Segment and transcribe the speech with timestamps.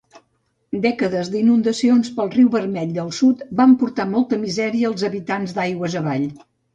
[0.83, 6.25] Dècades d'inundacions pel Riu Vermell del Sud van portar molta misèria als habitants aigües avall.